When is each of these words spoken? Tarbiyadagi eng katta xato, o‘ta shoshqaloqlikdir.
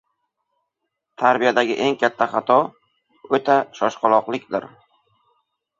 Tarbiyadagi 1.23 1.75
eng 1.85 1.97
katta 2.05 2.29
xato, 2.33 2.59
o‘ta 3.41 3.61
shoshqaloqlikdir. 3.81 4.69